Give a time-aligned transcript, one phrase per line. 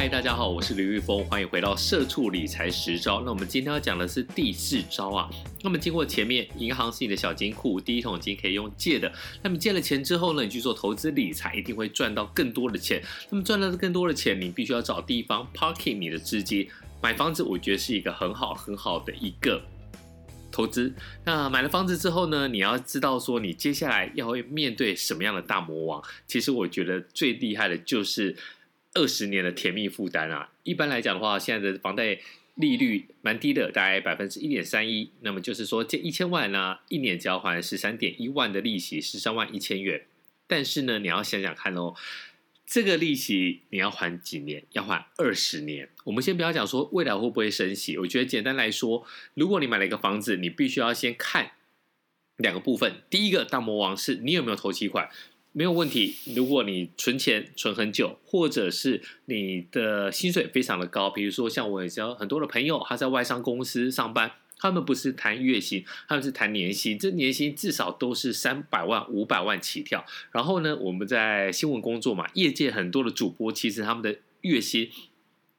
[0.00, 3.20] 嗨，大家好，我是刘玉峰，欢迎回到社畜理财十招。
[3.20, 5.28] 那我们今天要讲的是第四招啊。
[5.62, 9.12] 那么经过前面，银行是你的小金库，第一桶金可以用借的。
[9.42, 13.02] 那么借了钱之后呢，你去做投资理财，一定会赚到更多的钱。
[13.28, 16.66] 那么赚到更多的钱，你必须要找地方 parking 你的资金。
[17.02, 19.60] 买房子，我觉得是一个很好很好的一个
[20.50, 20.90] 投资。
[21.26, 26.02] 那买了房子之后呢，你要知道说你接下来要会面对什么样的大魔王。
[26.26, 28.34] 其实我觉得最厉害的就是。
[28.94, 32.18] 二十年的甜蜜负担啊，一般来讲的话，现在的房贷
[32.56, 35.12] 利率蛮低的，大概百分之一点三一。
[35.20, 40.06] 那么就是说，借一千万呢，一年交还十三点一万的利息，十三万一千元。
[40.46, 41.94] 但是呢，你要想想看哦，
[42.66, 44.64] 这个利息你要还几年？
[44.72, 45.88] 要还二十年。
[46.04, 51.52] 我们先不要讲说未来会不会升息，我觉得简单来说，如果你买了一个房子，你必须要先看
[52.36, 53.04] 两个部分。
[53.08, 55.08] 第一个大魔王是你有没有投期款。
[55.52, 56.14] 没有问题。
[56.34, 70.04] 如果你存钱存很久，或者是你的薪水非常的高，比如说像我交很多的朋友，他在外商公司上班，他们不是谈月薪，他们是谈年薪，这年薪至少都是三百万、五百万起跳。
[70.30, 74.90] 然后呢，我们在新闻工作嘛，业界很多的主播，其实他们的月薪。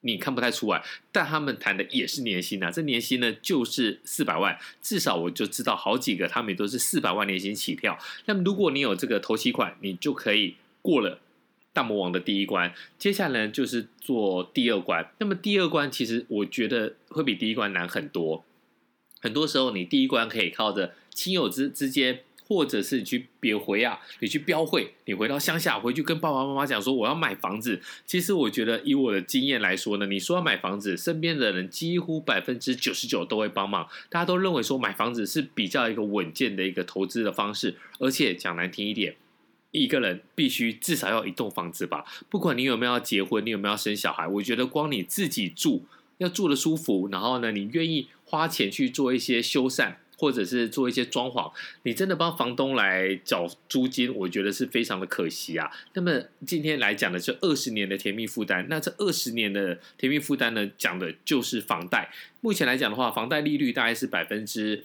[0.00, 7.98] 你看不太出来，但他们谈的也是年薪啊，这年薪呢就是四百万，至少我就知道好几个，他们都是四百万年薪起跳。
[8.26, 11.20] 那么如果你有这个投期款，你就可以过了
[11.72, 15.10] 大魔王的第一关，接下来就是做第二关。
[15.18, 18.44] 那么第二关其实我觉得会比第一关难很多，
[19.20, 22.20] 很多时候你第一关可以靠着亲友之之间。
[22.48, 27.78] 或者是你去别回啊，你去标会，你回到乡下回去跟爸爸妈妈讲说我要买房子。
[28.06, 33.86] 其实我觉得以我的经验来说呢，你说要买房子，身边的人几乎百分之九十九都会帮忙。
[34.08, 39.14] 大家都认为说买房子是比较一个稳健的一个投资的方式，而且讲难听一点，
[39.70, 42.06] 一个人必须至少要一栋房子吧。
[42.30, 45.84] 不管你有没有要结婚，你有没有要生小孩，我觉得光你自己住
[46.16, 49.96] 要住的舒服，然后呢，你愿意花钱去做一些修缮。
[50.18, 51.52] 或者是做一些装潢，
[51.84, 55.70] 你真的帮房东来缴租金，我觉得是非常的可惜啊。
[55.94, 62.10] 那么今天来讲的是二十年的甜蜜负担，那这二十年的甜蜜负担呢，讲的就是房贷。
[62.40, 64.84] 目前来讲的话，房贷利率大概是百分之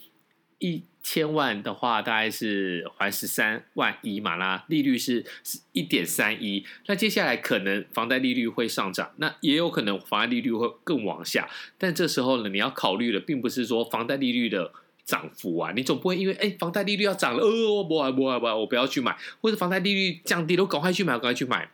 [0.60, 5.26] 一千万的话，大概是还十三万一嘛啦，利率是
[5.72, 6.64] 一点三一。
[6.86, 11.50] 那接下来可能房贷利率会上涨，那也有可能房贷利率会更往下。
[11.80, 14.72] 但这时候呢，你要考虑的并不是说房贷利率的。
[15.06, 21.70] 涨幅啊，你总不会因为哎房贷利率要涨了，呃，不不不不，我不要去买，或者房贷利率降低了，我赶快去买，赶快去买。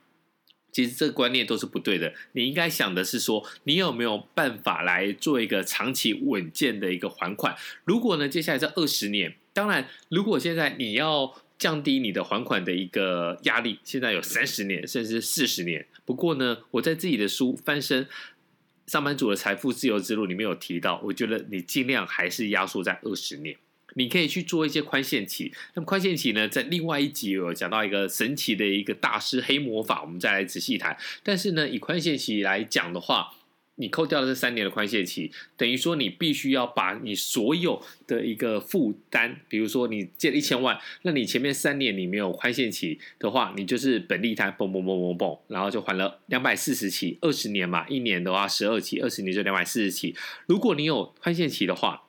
[0.71, 2.13] 其实这个观念都是不对的。
[2.33, 7.55] 你应该想的是说，你有没有办法来做一个长期稳健的一个还款？
[7.85, 15.85] 如果呢，接下来这二十年，当然，如果现在你要降低你的还款的一个压力，现在有三十年甚至四十年。
[16.05, 18.07] 不过呢，我在自己的书翻身。
[18.89, 23.55] 上班族的财富自由之路里面有提到，我觉得你尽量还是压缩在二十年，
[23.93, 25.53] 你可以去做一些宽限期。
[25.75, 30.97] 那么宽限期呢，在另外一集有讲到一个神奇的一个大师黑魔法，我们再来仔细谈。
[31.21, 33.35] 但是呢，以宽限期来讲的话。
[33.81, 50.13] 你扣掉了这三年的宽限期，等于说你必须要把你所有的一个负担，比如说你借了一千万，那你前面三年你没有宽限期的话，你就是本利摊，嘣嘣嘣嘣嘣，然后就还了两百四十期，二十年嘛，一年的话十二期，二十年就两百四十期。
[50.45, 52.03] 如果你有宽限期的话，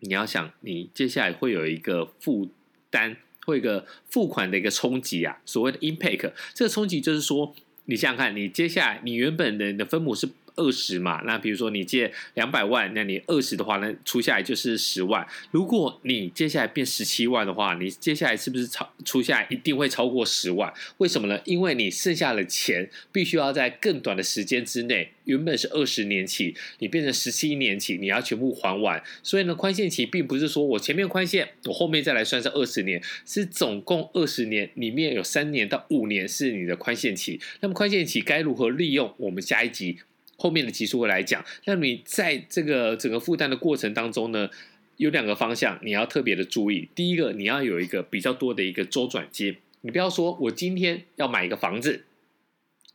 [0.00, 2.50] 你要想你接下来会有一个负
[2.90, 7.54] 担，会一个付款的一个冲击啊，所谓的 impact，这个冲击就是说，
[7.84, 10.28] 你想想看，你接下来你原本的你的分母是。
[10.58, 15.26] 二十嘛，那比如说你借两百万，那你二十的话，那出下来就是十万。
[15.52, 20.72] 如果你接下来变十七万的话，你接下来是不是超出下来一定会超过十万？
[20.98, 21.40] 为什么呢？
[21.44, 29.00] 因为你剩下的钱必须要在更短的时间之内，原本是二十年期，你变成十七年期，你要全部还完。
[29.22, 37.40] 所以呢，宽限期并不是说我前面宽限，我后面再来算是二十年，是总共二十年里面有三年到五年是你的宽限期。
[37.60, 39.14] 那么宽限期该如何利用？
[39.18, 39.98] 我们下一集。
[40.40, 44.48] 后面的集数会来讲，那你在这个整个负担的过程当中呢，
[44.96, 46.88] 有两个方向你要特别的注意。
[46.94, 52.04] 第一个，你要有一个比较多的一个周转金，你不要说我今天要买一个房子，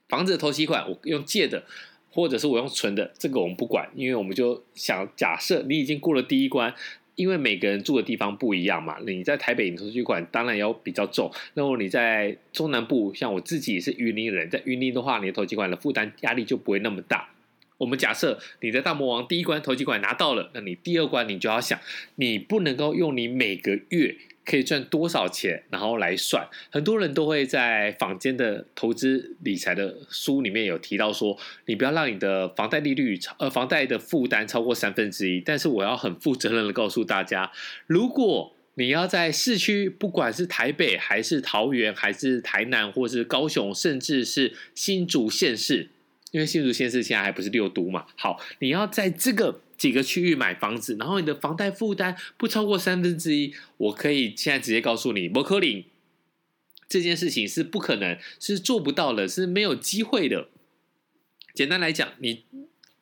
[0.07, 1.65] 房子的头期款我用借的，
[2.09, 6.73] 或者是我用存的，这个我们不管，因为我们就想假设你已经过了第一关，
[7.15, 8.97] 因为每个人住的地方不一样嘛。
[9.05, 17.29] 你在台北，你头期款当然要比较重；，那么你在中南部，像我自己也是云林人，在云林的话，你的头期款的负担压力就不会那么大。
[17.83, 21.77] 我们假设你的大魔王第一关投机款拿到了，那你第二关你就要想，
[22.15, 24.15] 你不能够用你每个月
[24.45, 26.47] 可以赚多少钱，然后来算。
[26.71, 35.41] 很多人都会在坊间的投资理财的书里面有提到说，你不要让你的房贷利率超呃房贷的负担超过三分之一。
[35.41, 37.51] 但是我要很负责任的告诉大家，
[37.85, 45.89] 如果你要在市区，不管是台北还是桃园还是台南或是高雄，甚至是新竹县市，
[46.33, 48.05] 因为新竹县市现在还不是六都嘛。
[48.17, 55.85] 好，你要在这个几个区域买房子，然后你的房贷负担不超过三分之一，我可以现在直接告诉你，摩柯林
[56.89, 60.49] 这件事情是不可能，是做不到的，是没有机会的。
[61.53, 62.43] 简单来讲，你。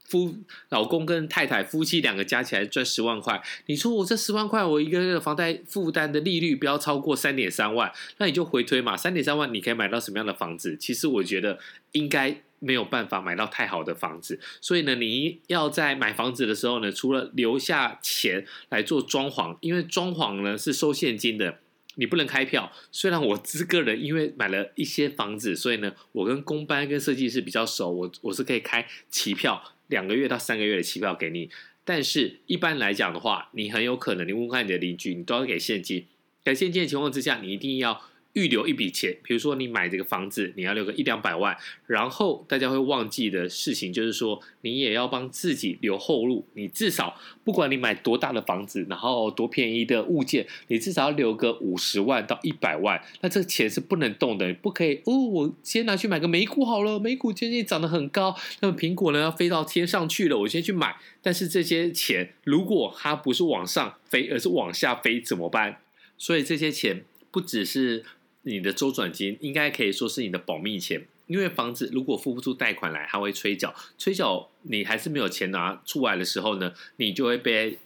[0.03, 0.35] 夫
[0.67, 10.75] 老公跟太太夫妻两个加起来赚十万块，你说我这十万块，我一个月的房贷负担的利率不要超过三点三万，那你就回推嘛，三点三万你可以买到什么样的房子？
[10.75, 11.59] 其实我觉得
[11.93, 21.57] 应该没有办法买到太好的房子，所以呢，你要在买房子的时候呢，除了留下钱来做装潢，因为装潢呢是收现金的。
[21.95, 22.71] 你不能开票。
[22.91, 31.49] 虽然我这个人因为买了一些房子，所以呢，我跟公班跟设计师比较熟，我我是可以开期票两个月到三个月的期票给你。
[31.83, 36.05] 但是一般来讲的话，你很有可能你问看你的邻居，你都要给现金。
[36.45, 38.01] 在现金的情况之下，你一定要。
[38.33, 41.57] 预留一笔钱，比如说你买这个房子，你要留个一两百万，
[41.87, 46.45] 然后大家会忘记的事情就是说，你也要帮自己留后路。
[46.53, 53.03] 你至少不管你买多大的房子，然后多便宜的物件，你至少要留个五十万到一百万。
[53.19, 55.17] 那这个钱是不能动的，不可以哦。
[55.17, 60.95] 我先拿去买个美股好了，美股最近涨得很高，那么苹果呢要飞到天上去了，我先去买。
[61.21, 65.81] 但是这些钱如果它不是往上飞，而是往下飞怎么办？
[66.17, 68.05] 所以这些钱不只是。
[68.43, 77.77] 你的周转金应该可以说是你的保密钱，因为房子如果付不出贷款来，它会催缴，催缴你还是没有钱拿出来的时候呢，你就会被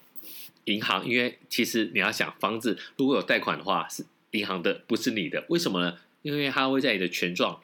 [0.64, 5.98] 银行，因为其实你要想，房子如果有贷款的话，是银行的，不是你的，为什么呢？
[6.22, 7.60] 因为它会在你的权状，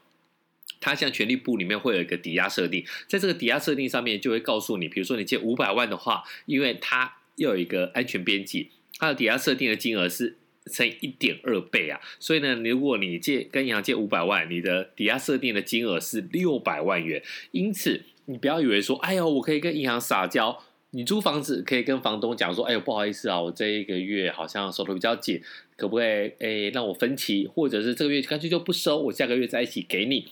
[0.81, 10.35] 它像权利部里面会有一个抵押设定，在这个抵押设定上面就会告诉你，比如说你借五百万的话，因为它又有一个安全边际，它的抵押设定的金额是。
[10.65, 17.23] 乘一点二倍啊，所以呢，如果你借跟银行借五百万，你的抵押设定的金额是六百万元。
[17.51, 20.61] 因此，你不要以为说，哎呦，我可以跟银行撒娇。
[20.93, 25.41] 你租房子可以跟房东讲说，哎呦，不好意思啊，我这一个月好像手头比较紧，
[25.77, 30.27] 可不可以哎让我分期，或者是这个月干脆就不收，我下个月再一起给你。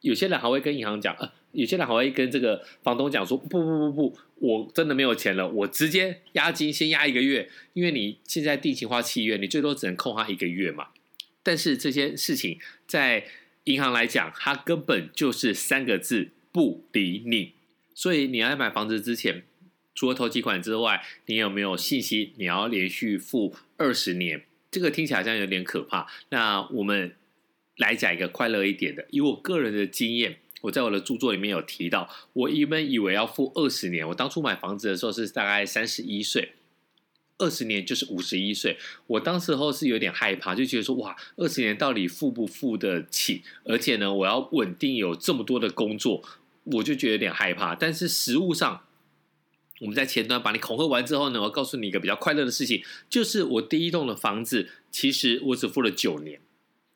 [0.00, 10.88] 有些人还会跟银行讲，呃，有些人还会跟这个房东讲说，不不不不，我真的没有钱了，我直接押金先押一个月，因为你现在定型化契约，你最多只能扣他一个月嘛。
[11.42, 13.24] 但是这些事情在
[13.64, 17.52] 银行来讲，它根本就是三个字：不理你。
[17.94, 19.44] 所以你要买房子之前，
[19.94, 22.32] 除了投几款之外，你有没有信息？
[22.36, 24.42] 你要连续付二十年？
[24.70, 26.06] 这个听起来好像有点可怕。
[26.30, 27.14] 那我们。
[27.76, 36.54] 来讲一个快乐一点的，以我个人的经验，我在我的著作里面有提到，我原本以为要付二十年，我当初买房子的时候是大概三十一岁，
[37.36, 43.42] 二十年就是五十一岁，我当时候是有点害怕，就觉得说哇，二十年到底付不付得起？
[43.64, 46.22] 而且呢，我要稳定有这么多的工作，
[46.64, 47.74] 我就觉得有点害怕。
[47.74, 48.84] 但是实物上，
[49.80, 56.40] 我们在前端把你恐吓完之后呢，我告诉你一个比较快乐的事情，就是我第一栋的房子，其实我只付了九年。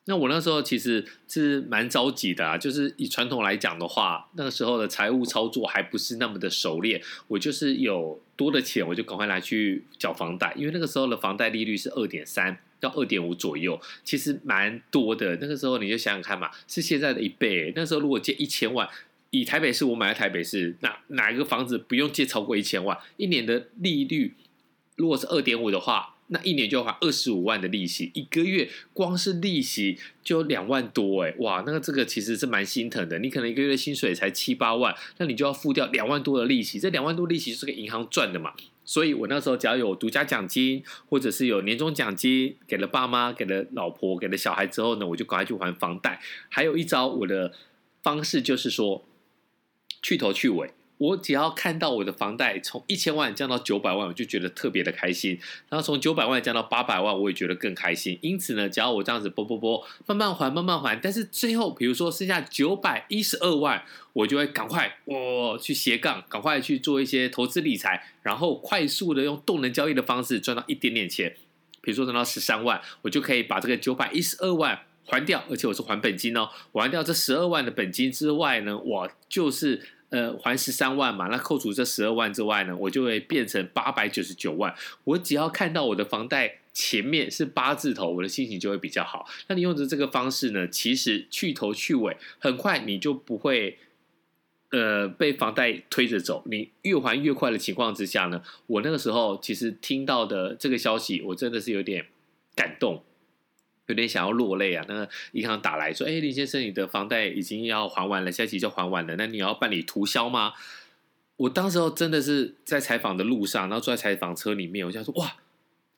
[0.08, 7.02] 那我那时候其实是蛮着急的啊，就是以传统来讲的话，那个时候的财务操作还不是那么的熟练。
[7.26, 15.36] 我就是有多的钱，我就赶快拿去缴房贷，因为那个时候的房贷利率是二点三到二点五左右，其实蛮多的。
[15.42, 17.74] 那个时候你就想想看嘛，是现在的一倍。
[17.76, 18.88] 那时候如果借一千万，
[19.28, 22.96] 以台北市我买在台北市，哪哪一个房子不用借超过一千万？
[23.18, 24.32] 一年的利率
[24.96, 26.14] 如果是二点五的话。
[26.28, 33.18] 那一年就要还二十五万的利息，一个月光是利息就两万多哎，哇，那个这个其实是蛮心疼的。
[33.18, 38.52] 你可能一个月的薪水才七八万，那你就要付掉两万多的利息，这两万多利息是给银行赚的嘛。
[38.84, 46.20] 所以我那时候只要有独家奖金，或者是有年终奖金给了爸妈、给了老婆、给了小孩之后呢，我就赶快去还房贷。
[46.48, 47.52] 还有一招，我的
[48.02, 49.04] 方式就是说
[50.02, 50.70] 去头去尾。
[50.98, 55.38] 我只要看到我的房贷从一千万降到九百万，我就觉得特别的开心。
[55.68, 58.18] 然后从九百万降到八百万，我也觉得更开心。
[58.20, 60.96] 因此呢，只要我这样子拨拨拨，慢慢还，慢慢还。
[60.96, 71.36] 但是最后，比如说剩下九百一十二万，我就会赶快我去斜杠，赶快去做一些投资理财，然后快速的用动能交易的方式赚到一点点钱。
[71.80, 76.48] 比如说赚到十三万，我就可以把这个九百一十二万还掉，而且我是还本金哦。
[76.72, 79.80] 还掉这十二万的本金之外呢，我就是。
[80.10, 84.74] 呃，还十三万嘛，那扣除这十二万之外呢，我就会变成八百九十九万。
[85.04, 89.28] 我只要看到我的房贷前面是八字头，我的心情就会比较好。
[89.48, 93.78] 那你用的这个方式呢，其实去头去尾，很快你就不会。
[94.70, 102.04] 呃，被房贷推着走，你越还越快的情况之下呢，我那个时候其实听到的这个消息，我真的是有点
[102.54, 103.02] 感动，
[103.88, 104.82] 有点想要落泪啊。
[104.88, 110.52] 那个银行打来说：“哎，林先生，你的房贷已经要还完了，下期就还完了，那你要办理涂销吗？”
[111.38, 115.36] 我当时候真的是在采访的路上，然后坐在采访车里面，我想说：“哇，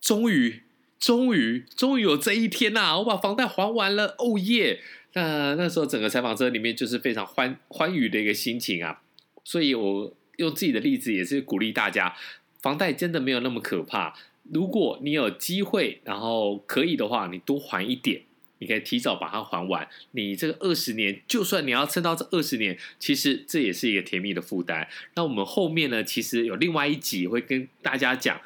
[0.00, 0.62] 终于，
[0.98, 2.98] 终于，终于有这一天呐！
[2.98, 4.80] 我把房贷还完了，哦耶！”
[5.14, 9.00] 那那时候整个采访车里面就是非常欢欢愉的一个心情啊，
[9.42, 12.14] 所以我用自己的例子也是鼓励大家，
[12.62, 14.14] 房贷真的没有那么可怕。
[14.52, 18.22] 如果你有机会，然后可以的话，你多还一点，
[18.58, 19.88] 你可以提早把它还完。
[20.12, 24.88] 你这个二十年，就算你要撑到这二十年，其实这也是一个甜蜜的负担。
[25.14, 28.40] 那我们后面呢，其实有另外一集会跟大家讲。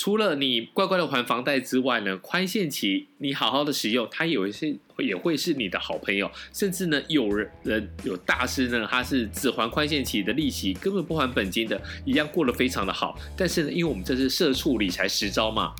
[0.00, 6.30] 除了你乖乖的还房贷之外呢，宽限期你好好的使用，它有一些也会是你的好朋友。
[6.54, 13.14] 甚至呢，有人人有大师呢，他是只还宽限期的利息，根本不还本金的，一样过得非常的好。
[13.36, 15.74] 但是呢，因为我们这是社畜理财十招嘛，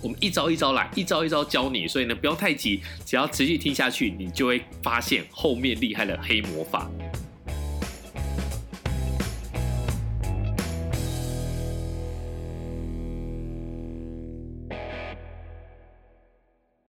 [0.00, 6.90] 我们一招一招来，一招一招教你，所以呢，不要太急，只要持续听下去，你就会发现后面厉害的黑魔法。